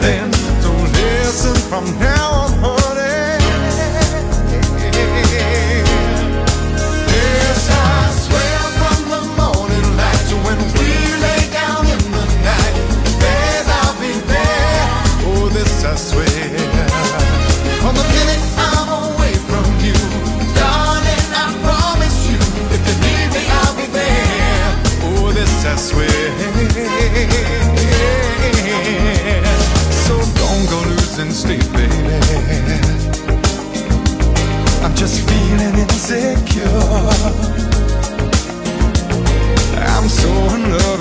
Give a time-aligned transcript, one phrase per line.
[0.00, 0.36] Feelings.
[0.62, 2.30] So listen from now
[2.62, 2.69] on,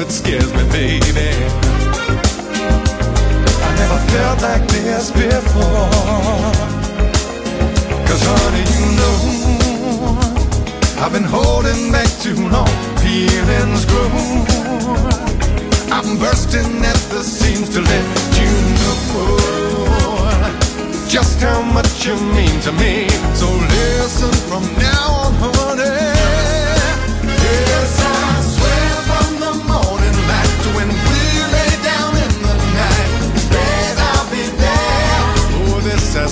[0.02, 1.30] it scares me, baby.
[3.68, 5.90] I never felt like this before.
[8.08, 9.18] Cause honey, you know,
[11.04, 12.72] I've been holding back too long.
[13.04, 14.10] Feelings grow.
[15.92, 18.06] I'm bursting at the seams to let
[18.40, 19.50] you know
[21.10, 23.10] just how much you mean to me.
[23.34, 26.14] So listen from now on, honey.
[27.26, 28.29] Yes, I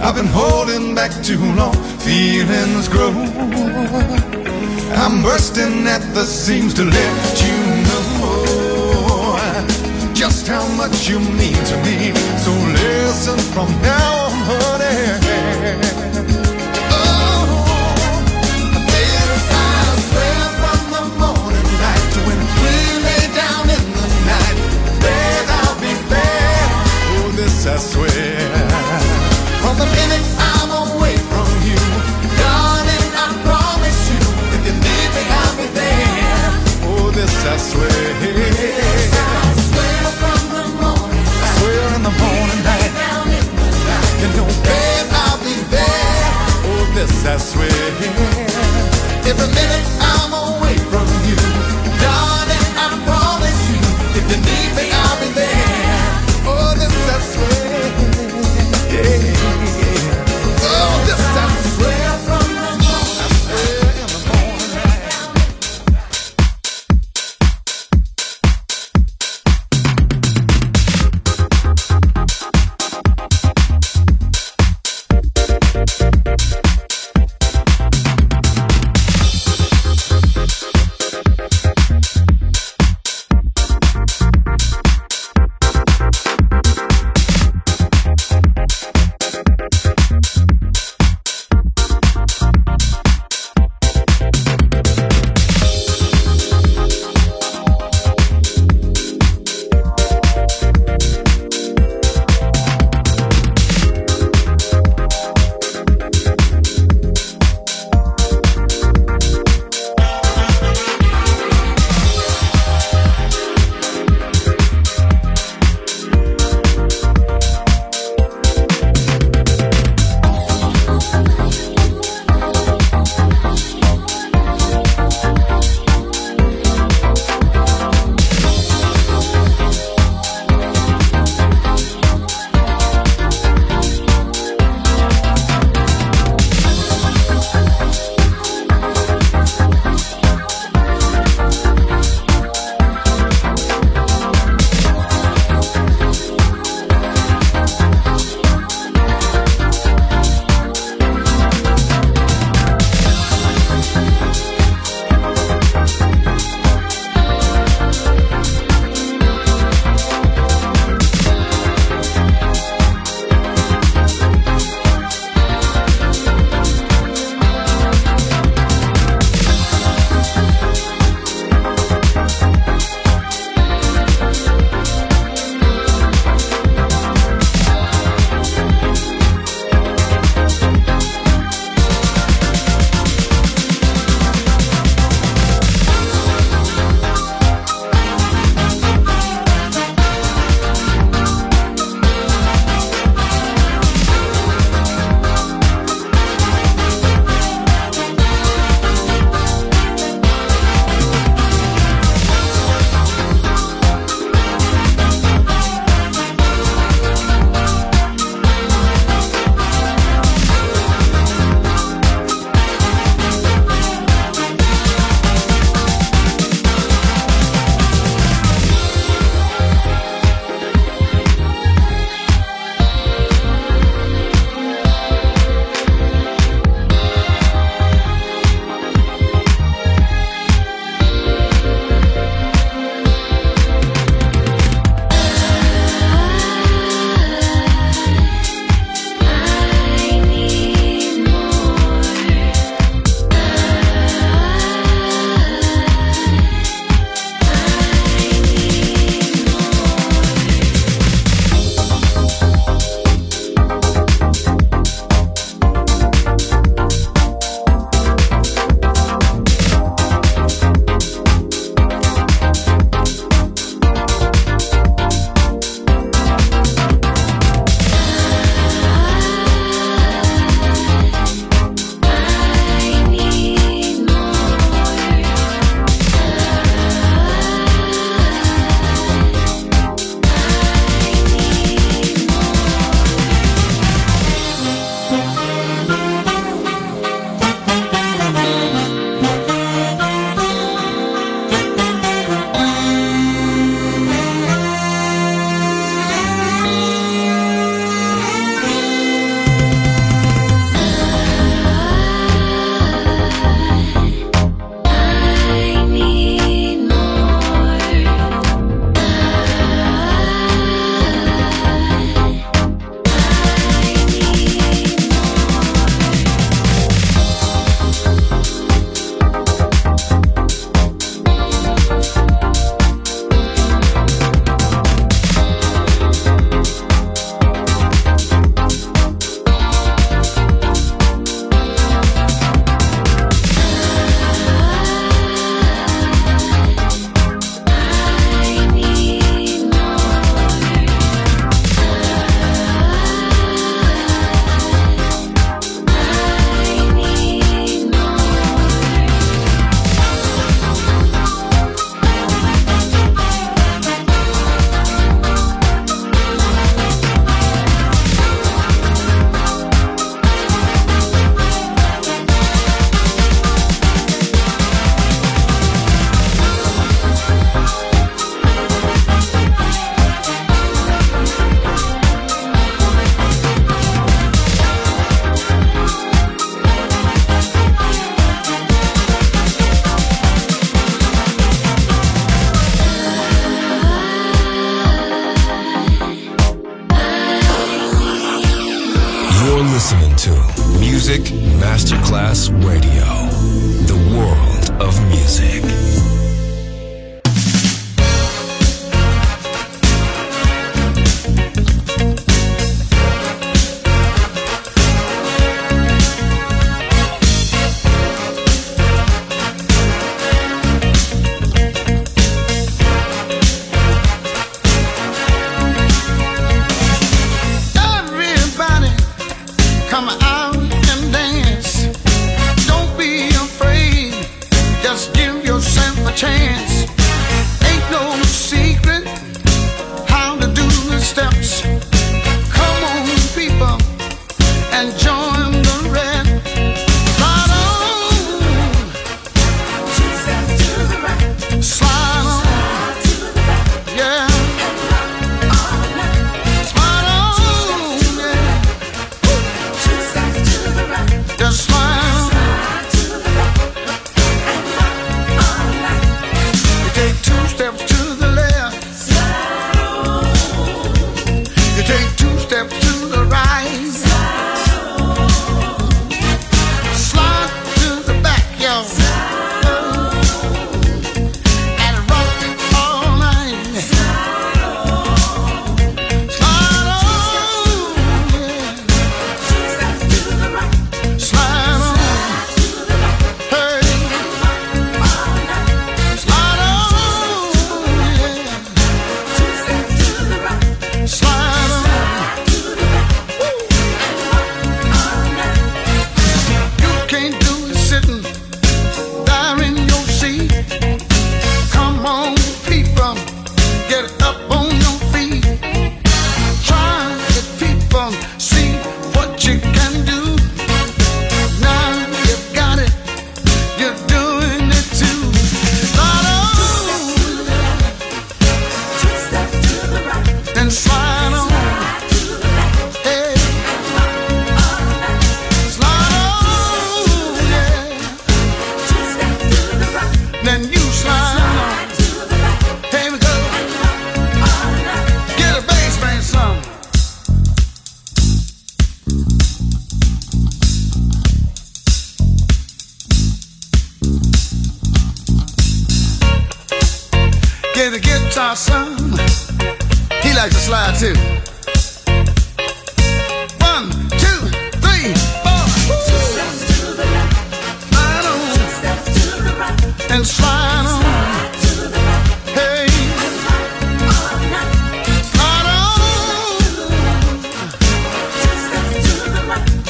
[0.00, 1.74] I've been holding back too long.
[1.98, 3.10] Feelings grow.
[4.94, 7.56] I'm bursting at the seams to let you
[7.88, 8.08] know
[10.14, 12.12] just how much you mean to me.
[12.44, 15.18] So listen from now on, honey.
[16.90, 17.58] Oh,
[27.66, 28.07] I swear
[37.50, 37.88] I swear.
[37.88, 37.92] I
[39.68, 42.58] swear from the morning I swear in the morning
[44.20, 44.48] you know,
[45.12, 46.28] I'll be there.
[46.68, 47.70] Oh, this I swear.
[49.24, 50.37] Every minute I'm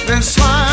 [0.08, 0.18] on.
[0.22, 0.67] Then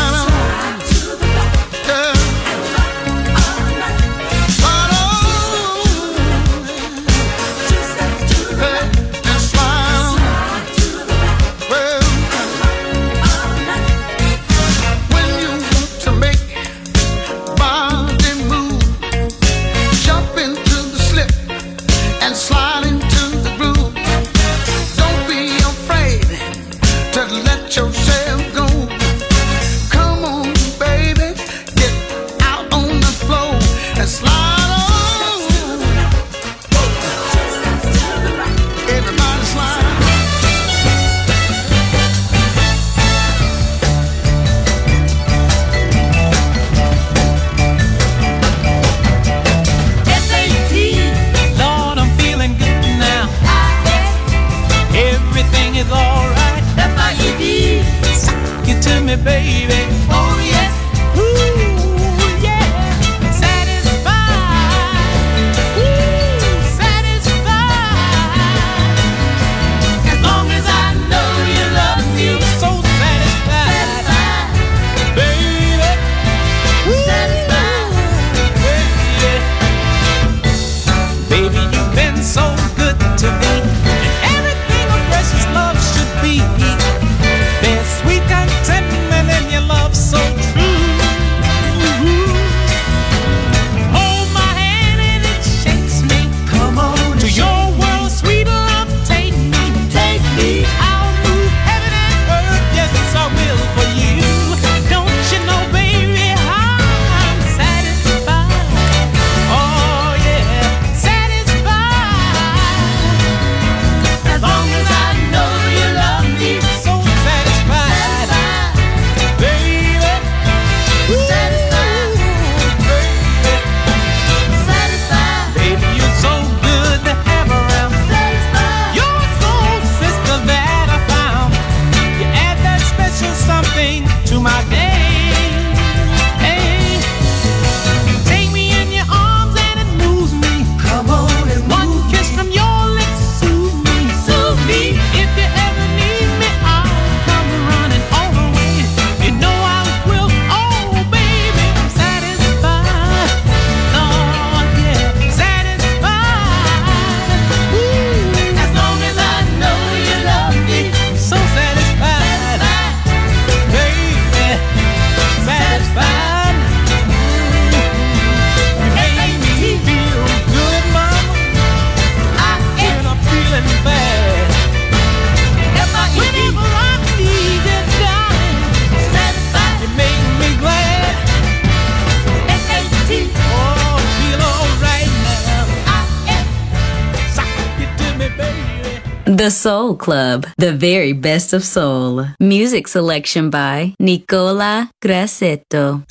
[189.66, 192.24] Soul Club, the very best of soul.
[192.38, 196.04] Music selection by Nicola Grassetto.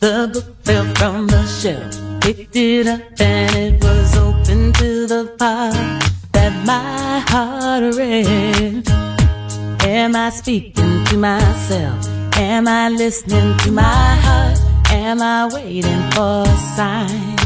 [0.00, 2.02] The book fell from the shelf.
[2.20, 5.74] Picked it up and it was open to the part
[6.32, 8.86] that my heart read.
[9.86, 12.06] Am I speaking to myself?
[12.36, 14.58] Am I listening to my heart?
[14.90, 17.36] Am I waiting for a sign?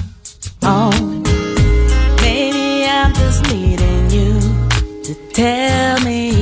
[0.63, 0.91] Oh,
[2.23, 4.41] maybe I'm just needing you
[5.05, 6.36] to tell me,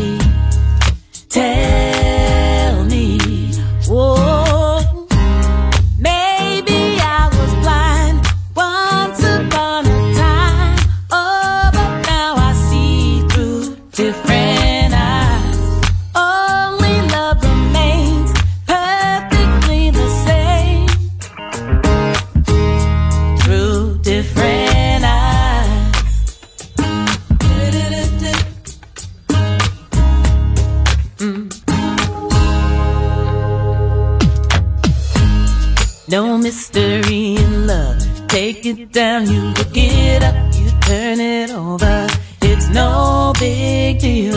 [38.95, 42.07] down, you look it up, you turn it over.
[42.43, 44.37] It's no big deal.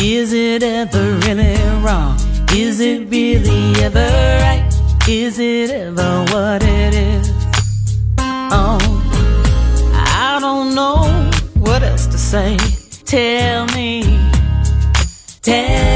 [0.00, 2.16] Is it ever really wrong?
[2.54, 4.08] Is it really ever
[4.44, 4.64] right?
[5.08, 7.28] Is it ever what it is?
[8.18, 8.78] Oh,
[9.92, 12.56] I don't know what else to say.
[13.04, 14.02] Tell me,
[15.42, 15.91] tell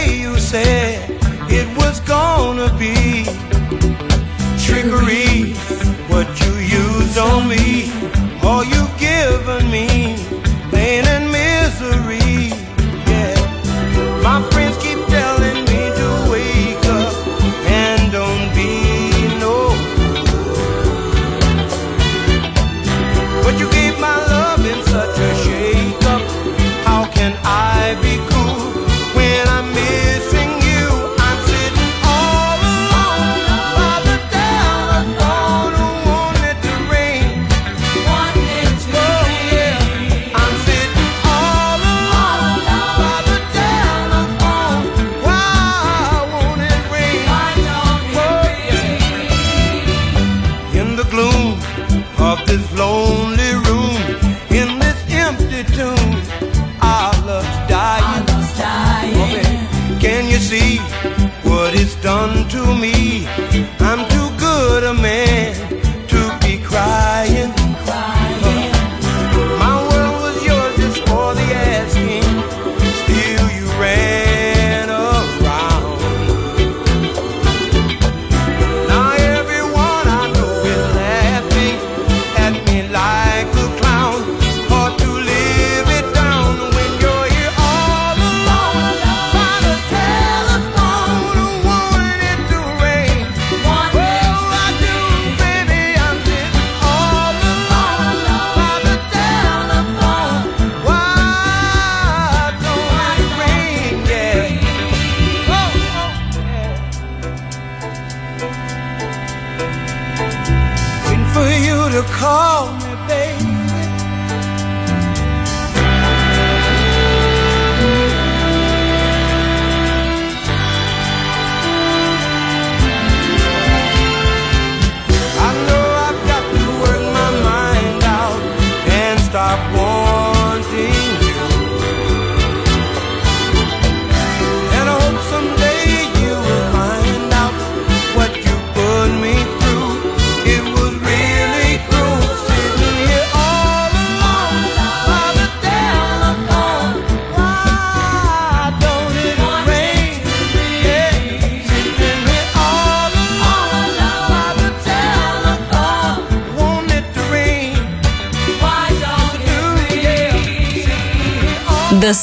[0.00, 1.10] way you said
[1.50, 3.24] it was gonna be.
[4.64, 5.54] Trickery,
[6.12, 7.90] what you used on me,
[8.42, 10.09] all you've given me.